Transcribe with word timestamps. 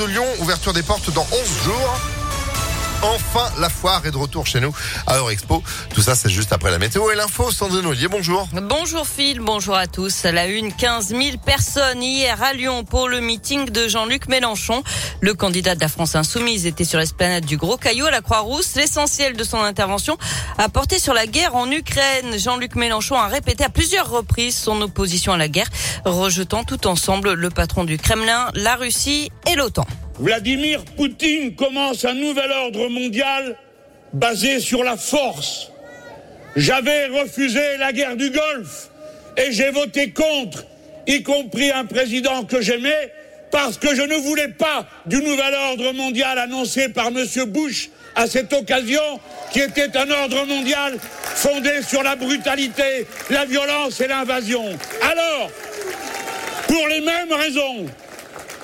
de 0.00 0.06
Lyon, 0.06 0.24
ouverture 0.38 0.72
des 0.72 0.82
portes 0.82 1.12
dans 1.12 1.26
11 1.30 1.62
jours. 1.64 2.19
Enfin, 3.02 3.48
la 3.58 3.70
foire 3.70 4.04
est 4.04 4.10
de 4.10 4.16
retour 4.18 4.46
chez 4.46 4.60
nous 4.60 4.74
à 5.06 5.16
Eurexpo. 5.16 5.62
Tout 5.94 6.02
ça, 6.02 6.14
c'est 6.14 6.28
juste 6.28 6.52
après 6.52 6.70
la 6.70 6.78
météo 6.78 7.10
et 7.10 7.14
l'info. 7.14 7.50
Sandrine 7.50 7.86
Ollier, 7.86 8.08
bonjour. 8.08 8.46
Bonjour 8.52 9.06
Phil, 9.06 9.40
bonjour 9.40 9.74
à 9.74 9.86
tous. 9.86 10.24
La 10.24 10.46
une, 10.46 10.70
15 10.70 11.08
000 11.08 11.38
personnes 11.38 12.02
hier 12.02 12.42
à 12.42 12.52
Lyon 12.52 12.84
pour 12.84 13.08
le 13.08 13.20
meeting 13.20 13.70
de 13.70 13.88
Jean-Luc 13.88 14.28
Mélenchon. 14.28 14.82
Le 15.22 15.32
candidat 15.32 15.74
de 15.74 15.80
la 15.80 15.88
France 15.88 16.14
Insoumise 16.14 16.66
était 16.66 16.84
sur 16.84 16.98
l'esplanade 16.98 17.46
du 17.46 17.56
Gros 17.56 17.78
Caillou 17.78 18.04
à 18.04 18.10
la 18.10 18.20
Croix-Rousse. 18.20 18.74
L'essentiel 18.76 19.34
de 19.34 19.44
son 19.44 19.62
intervention 19.62 20.18
a 20.58 20.68
porté 20.68 20.98
sur 20.98 21.14
la 21.14 21.26
guerre 21.26 21.56
en 21.56 21.70
Ukraine. 21.70 22.38
Jean-Luc 22.38 22.74
Mélenchon 22.74 23.16
a 23.16 23.28
répété 23.28 23.64
à 23.64 23.70
plusieurs 23.70 24.10
reprises 24.10 24.56
son 24.56 24.78
opposition 24.82 25.32
à 25.32 25.38
la 25.38 25.48
guerre, 25.48 25.68
rejetant 26.04 26.64
tout 26.64 26.86
ensemble 26.86 27.32
le 27.32 27.48
patron 27.48 27.84
du 27.84 27.96
Kremlin, 27.96 28.50
la 28.54 28.76
Russie 28.76 29.32
et 29.50 29.54
l'OTAN. 29.54 29.86
Vladimir 30.20 30.84
Poutine 30.96 31.54
commence 31.54 32.04
un 32.04 32.12
nouvel 32.12 32.50
ordre 32.50 32.88
mondial 32.88 33.56
basé 34.12 34.60
sur 34.60 34.84
la 34.84 34.98
force. 34.98 35.70
J'avais 36.56 37.06
refusé 37.06 37.78
la 37.78 37.90
guerre 37.92 38.16
du 38.16 38.28
Golfe 38.28 38.90
et 39.38 39.50
j'ai 39.50 39.70
voté 39.70 40.10
contre, 40.10 40.66
y 41.06 41.22
compris 41.22 41.70
un 41.70 41.86
président 41.86 42.44
que 42.44 42.60
j'aimais, 42.60 43.12
parce 43.50 43.78
que 43.78 43.94
je 43.94 44.02
ne 44.02 44.16
voulais 44.16 44.48
pas 44.48 44.86
du 45.06 45.22
nouvel 45.22 45.54
ordre 45.54 45.92
mondial 45.92 46.38
annoncé 46.38 46.90
par 46.90 47.06
M. 47.06 47.24
Bush 47.46 47.88
à 48.14 48.26
cette 48.26 48.52
occasion, 48.52 49.20
qui 49.52 49.60
était 49.60 49.96
un 49.96 50.10
ordre 50.10 50.44
mondial 50.44 50.98
fondé 51.34 51.80
sur 51.80 52.02
la 52.02 52.16
brutalité, 52.16 53.06
la 53.30 53.46
violence 53.46 53.98
et 54.02 54.06
l'invasion. 54.06 54.64
Alors, 55.00 55.50
pour 56.66 56.88
les 56.88 57.00
mêmes 57.00 57.32
raisons, 57.32 57.86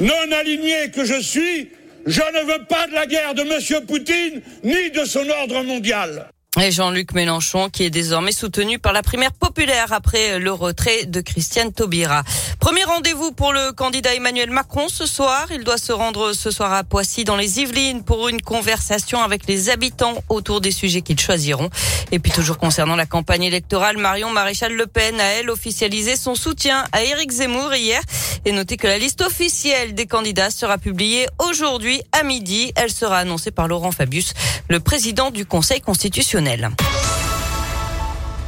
non 0.00 0.32
aligné 0.38 0.90
que 0.90 1.04
je 1.04 1.20
suis, 1.20 1.70
je 2.06 2.20
ne 2.20 2.52
veux 2.52 2.64
pas 2.64 2.86
de 2.86 2.92
la 2.92 3.06
guerre 3.06 3.34
de 3.34 3.42
M. 3.42 3.86
Poutine 3.86 4.40
ni 4.64 4.90
de 4.90 5.04
son 5.04 5.28
ordre 5.28 5.62
mondial. 5.62 6.28
Et 6.60 6.72
Jean-Luc 6.72 7.12
Mélenchon, 7.12 7.68
qui 7.68 7.84
est 7.84 7.90
désormais 7.90 8.32
soutenu 8.32 8.80
par 8.80 8.92
la 8.92 9.02
primaire 9.02 9.32
populaire 9.32 9.92
après 9.92 10.40
le 10.40 10.50
retrait 10.50 11.04
de 11.04 11.20
Christiane 11.20 11.72
Taubira. 11.72 12.24
Premier 12.58 12.82
rendez-vous 12.82 13.30
pour 13.30 13.52
le 13.52 13.70
candidat 13.72 14.14
Emmanuel 14.14 14.50
Macron 14.50 14.88
ce 14.88 15.06
soir. 15.06 15.46
Il 15.52 15.62
doit 15.62 15.78
se 15.78 15.92
rendre 15.92 16.32
ce 16.32 16.50
soir 16.50 16.72
à 16.72 16.82
Poissy 16.82 17.22
dans 17.22 17.36
les 17.36 17.60
Yvelines 17.60 18.02
pour 18.02 18.28
une 18.28 18.40
conversation 18.40 19.22
avec 19.22 19.46
les 19.46 19.68
habitants 19.68 20.14
autour 20.30 20.60
des 20.60 20.72
sujets 20.72 21.02
qu'ils 21.02 21.20
choisiront. 21.20 21.68
Et 22.12 22.18
puis 22.18 22.32
toujours 22.32 22.58
concernant 22.58 22.96
la 22.96 23.06
campagne 23.06 23.44
électorale, 23.44 23.98
Marion 23.98 24.30
Maréchal 24.30 24.72
Le 24.72 24.86
Pen 24.86 25.20
a 25.20 25.24
elle 25.24 25.50
officialisé 25.50 26.16
son 26.16 26.34
soutien 26.34 26.84
à 26.92 27.04
Éric 27.04 27.30
Zemmour 27.30 27.74
hier 27.74 28.00
et 28.44 28.52
noté 28.52 28.76
que 28.76 28.86
la 28.86 28.98
liste 28.98 29.22
officielle 29.22 29.94
des 29.94 30.06
candidats 30.06 30.50
sera 30.50 30.78
publiée 30.78 31.26
aujourd'hui 31.38 32.02
à 32.12 32.22
midi. 32.22 32.72
Elle 32.76 32.90
sera 32.90 33.18
annoncée 33.18 33.50
par 33.50 33.68
Laurent 33.68 33.92
Fabius, 33.92 34.34
le 34.68 34.80
président 34.80 35.30
du 35.30 35.46
Conseil 35.46 35.80
constitutionnel. 35.80 36.70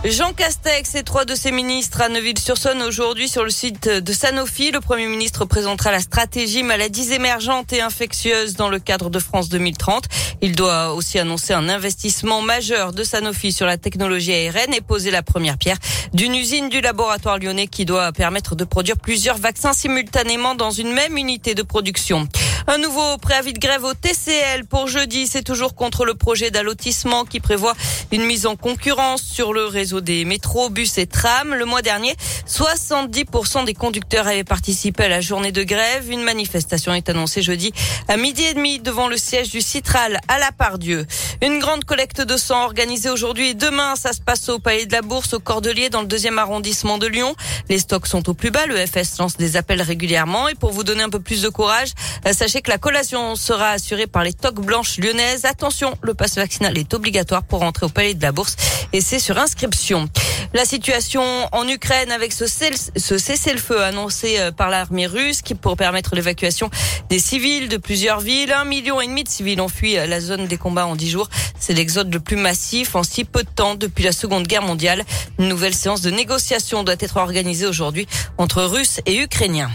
Jean 0.02 0.32
Castex 0.32 0.94
et 0.94 1.02
trois 1.02 1.26
de 1.26 1.34
ses 1.34 1.52
ministres 1.52 2.00
à 2.00 2.08
Neuville-sur-Saône 2.08 2.80
aujourd'hui 2.80 3.28
sur 3.28 3.44
le 3.44 3.50
site 3.50 3.86
de 3.86 4.12
Sanofi. 4.14 4.70
Le 4.70 4.80
Premier 4.80 5.06
ministre 5.06 5.44
présentera 5.44 5.92
la 5.92 6.00
stratégie 6.00 6.62
maladies 6.62 7.12
émergentes 7.12 7.74
et 7.74 7.82
infectieuses 7.82 8.54
dans 8.54 8.70
le 8.70 8.78
cadre 8.78 9.10
de 9.10 9.18
France 9.18 9.50
2030. 9.50 10.04
Il 10.40 10.56
doit 10.56 10.94
aussi 10.94 11.18
annoncer 11.18 11.52
un 11.52 11.68
investissement 11.68 12.40
majeur 12.40 12.94
de 12.94 13.04
Sanofi 13.04 13.52
sur 13.52 13.66
la 13.66 13.76
technologie 13.76 14.32
ARN 14.32 14.72
et 14.72 14.80
poser 14.80 15.10
la 15.10 15.22
première 15.22 15.58
pierre 15.58 15.76
d'une 16.14 16.34
usine 16.34 16.70
du 16.70 16.80
laboratoire 16.80 17.38
lyonnais 17.38 17.66
qui 17.66 17.84
doit 17.84 18.10
permettre 18.12 18.56
de 18.56 18.64
produire 18.64 18.96
plusieurs 18.96 19.36
vaccins 19.36 19.74
simultanément 19.74 20.54
dans 20.54 20.70
une 20.70 20.94
même 20.94 21.18
unité 21.18 21.54
de 21.54 21.62
production. 21.62 22.26
Un 22.66 22.78
nouveau 22.78 23.16
préavis 23.18 23.52
de 23.52 23.58
grève 23.58 23.84
au 23.84 23.94
TCL 23.94 24.64
pour 24.66 24.86
jeudi. 24.86 25.26
C'est 25.26 25.42
toujours 25.42 25.74
contre 25.74 26.04
le 26.04 26.14
projet 26.14 26.50
d'allotissement 26.50 27.24
qui 27.24 27.40
prévoit 27.40 27.74
une 28.12 28.24
mise 28.24 28.46
en 28.46 28.56
concurrence 28.56 29.22
sur 29.22 29.52
le 29.52 29.64
réseau 29.64 30.00
des 30.00 30.24
métros, 30.24 30.70
bus 30.70 30.98
et 30.98 31.06
trams. 31.06 31.54
Le 31.54 31.64
mois 31.64 31.82
dernier, 31.82 32.14
70% 32.46 33.64
des 33.64 33.74
conducteurs 33.74 34.26
avaient 34.26 34.44
participé 34.44 35.04
à 35.04 35.08
la 35.08 35.20
journée 35.20 35.52
de 35.52 35.62
grève. 35.62 36.10
Une 36.10 36.22
manifestation 36.22 36.92
est 36.92 37.08
annoncée 37.08 37.42
jeudi 37.42 37.72
à 38.08 38.16
midi 38.16 38.42
et 38.44 38.54
demi 38.54 38.78
devant 38.78 39.08
le 39.08 39.16
siège 39.16 39.50
du 39.50 39.60
Citral 39.60 40.20
à 40.28 40.38
la 40.38 40.52
Pardieu. 40.52 41.06
Une 41.42 41.58
grande 41.58 41.84
collecte 41.84 42.20
de 42.20 42.36
sang 42.36 42.64
organisée 42.64 43.08
aujourd'hui 43.08 43.50
et 43.50 43.54
demain. 43.54 43.96
Ça 43.96 44.12
se 44.12 44.20
passe 44.20 44.50
au 44.50 44.58
Palais 44.58 44.84
de 44.84 44.92
la 44.92 45.00
Bourse, 45.00 45.32
au 45.32 45.40
Cordelier, 45.40 45.88
dans 45.88 46.02
le 46.02 46.06
deuxième 46.06 46.38
arrondissement 46.38 46.98
de 46.98 47.06
Lyon. 47.06 47.34
Les 47.70 47.78
stocks 47.78 48.06
sont 48.06 48.28
au 48.28 48.34
plus 48.34 48.50
bas. 48.50 48.66
Le 48.66 48.76
FS 48.76 49.16
lance 49.18 49.38
des 49.38 49.56
appels 49.56 49.80
régulièrement. 49.80 50.48
Et 50.48 50.54
pour 50.54 50.70
vous 50.70 50.84
donner 50.84 51.02
un 51.02 51.08
peu 51.08 51.18
plus 51.18 51.40
de 51.40 51.48
courage, 51.48 51.92
sachez 52.30 52.60
que 52.60 52.70
la 52.70 52.76
collation 52.76 53.36
sera 53.36 53.70
assurée 53.70 54.06
par 54.06 54.22
les 54.22 54.34
toques 54.34 54.60
blanches 54.60 54.98
lyonnaises. 54.98 55.46
Attention, 55.46 55.96
le 56.02 56.12
passe 56.12 56.34
vaccinal 56.34 56.76
est 56.76 56.92
obligatoire 56.92 57.42
pour 57.42 57.62
entrer 57.62 57.86
au 57.86 57.90
palais 57.90 58.12
de 58.12 58.22
la 58.22 58.32
Bourse 58.32 58.56
et 58.92 59.00
c'est 59.00 59.18
sur 59.18 59.38
inscription. 59.38 60.10
La 60.52 60.64
situation 60.64 61.22
en 61.52 61.68
Ukraine 61.68 62.10
avec 62.10 62.32
ce, 62.32 62.44
ce 62.46 63.18
cessez-le-feu 63.18 63.82
annoncé 63.82 64.40
euh, 64.40 64.50
par 64.50 64.68
l'armée 64.68 65.06
russe 65.06 65.42
qui 65.42 65.54
pour 65.54 65.76
permettre 65.76 66.16
l'évacuation 66.16 66.70
des 67.08 67.20
civils 67.20 67.68
de 67.68 67.76
plusieurs 67.76 68.18
villes. 68.18 68.52
Un 68.52 68.64
million 68.64 69.00
et 69.00 69.06
demi 69.06 69.22
de 69.22 69.28
civils 69.28 69.60
ont 69.60 69.68
fui 69.68 69.96
euh, 69.96 70.06
la 70.06 70.20
zone 70.20 70.48
des 70.48 70.58
combats 70.58 70.86
en 70.86 70.96
dix 70.96 71.08
jours. 71.08 71.28
C'est 71.60 71.72
l'exode 71.72 72.12
le 72.12 72.18
plus 72.18 72.36
massif 72.36 72.96
en 72.96 73.04
si 73.04 73.24
peu 73.24 73.44
de 73.44 73.48
temps 73.48 73.76
depuis 73.76 74.02
la 74.02 74.12
Seconde 74.12 74.48
Guerre 74.48 74.62
mondiale. 74.62 75.04
Une 75.38 75.48
nouvelle 75.48 75.74
séance 75.74 76.00
de 76.00 76.10
négociation 76.10 76.82
doit 76.82 76.96
être 76.98 77.18
organisée 77.18 77.66
aujourd'hui 77.66 78.08
entre 78.36 78.64
Russes 78.64 79.00
et 79.06 79.18
Ukrainiens. 79.18 79.70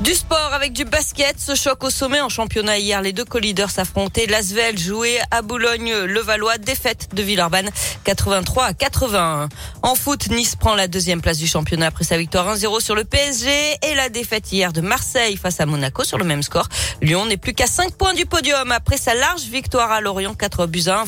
Du 0.00 0.14
sport 0.14 0.54
avec 0.54 0.72
du 0.72 0.86
basket, 0.86 1.38
ce 1.38 1.54
choc 1.54 1.84
au 1.84 1.90
sommet 1.90 2.22
en 2.22 2.30
championnat 2.30 2.78
hier. 2.78 3.02
Les 3.02 3.12
deux 3.12 3.26
co-leaders 3.26 3.68
s'affrontaient. 3.68 4.24
L'Asvel 4.24 4.78
jouait 4.78 5.18
à 5.30 5.42
Boulogne-le-Valois, 5.42 6.56
défaite 6.56 7.10
de 7.14 7.22
Villeurbanne 7.22 7.68
83 8.04 8.64
à 8.64 8.72
81. 8.72 9.50
En 9.82 9.94
foot, 9.94 10.30
Nice 10.30 10.56
prend 10.56 10.74
la 10.74 10.88
deuxième 10.88 11.20
place 11.20 11.36
du 11.36 11.46
championnat 11.46 11.88
après 11.88 12.04
sa 12.04 12.16
victoire 12.16 12.56
1-0 12.56 12.80
sur 12.80 12.94
le 12.94 13.04
PSG 13.04 13.50
et 13.82 13.94
la 13.94 14.08
défaite 14.08 14.50
hier 14.50 14.72
de 14.72 14.80
Marseille 14.80 15.36
face 15.36 15.60
à 15.60 15.66
Monaco 15.66 16.02
sur 16.02 16.16
le 16.16 16.24
même 16.24 16.42
score. 16.42 16.68
Lyon 17.02 17.26
n'est 17.26 17.36
plus 17.36 17.52
qu'à 17.52 17.66
5 17.66 17.92
points 17.92 18.14
du 18.14 18.24
podium 18.24 18.72
après 18.72 18.96
sa 18.96 19.14
large 19.14 19.42
victoire 19.42 19.92
à 19.92 20.00
Lorient 20.00 20.34
4 20.34 20.66
buts 20.66 20.84
à 20.86 21.00
1 21.00 21.04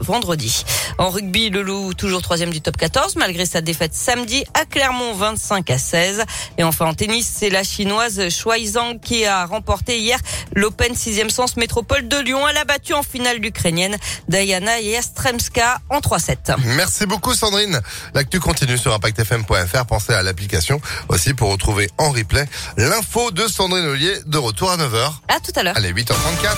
vendredi. 0.00 0.64
En 0.96 1.10
rugby, 1.10 1.50
le 1.50 1.60
Loup 1.60 1.92
toujours 1.92 2.22
troisième 2.22 2.50
du 2.50 2.62
top 2.62 2.78
14 2.78 3.16
malgré 3.16 3.44
sa 3.44 3.60
défaite 3.60 3.94
samedi 3.94 4.44
à 4.54 4.64
Clermont 4.64 5.12
25 5.12 5.68
à 5.70 5.78
16. 5.78 6.24
Et 6.56 6.64
enfin 6.64 6.86
en 6.86 6.94
tennis, 6.94 7.30
c'est 7.36 7.50
la 7.50 7.64
chinoise 7.64 8.29
Shuai 8.30 8.66
Zhang 8.66 8.98
qui 9.00 9.24
a 9.24 9.46
remporté 9.46 9.98
hier 9.98 10.18
l'Open 10.54 10.94
6e 10.94 11.28
sens 11.30 11.56
métropole 11.56 12.08
de 12.08 12.16
Lyon. 12.18 12.46
Elle 12.48 12.56
a 12.56 12.64
battu 12.64 12.94
en 12.94 13.02
finale 13.02 13.38
l'Ukrainienne 13.38 13.96
Diana 14.28 14.80
Yastremska 14.80 15.80
en 15.90 15.98
3-7. 15.98 16.56
Merci 16.76 17.06
beaucoup 17.06 17.34
Sandrine. 17.34 17.80
L'actu 18.14 18.40
continue 18.40 18.78
sur 18.78 18.94
impactfm.fr. 18.94 19.86
Pensez 19.86 20.12
à 20.12 20.22
l'application 20.22 20.80
aussi 21.08 21.34
pour 21.34 21.50
retrouver 21.50 21.90
en 21.98 22.10
replay 22.10 22.46
l'info 22.76 23.30
de 23.30 23.46
Sandrine 23.46 23.86
Ollier 23.86 24.14
de 24.26 24.38
retour 24.38 24.70
à 24.70 24.76
9h. 24.76 25.12
À 25.28 25.40
tout 25.40 25.52
à 25.56 25.62
l'heure. 25.62 25.76
Allez, 25.76 25.92
8h34. 25.92 26.56